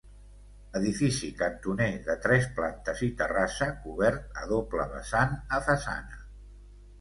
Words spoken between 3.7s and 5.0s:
cobert a doble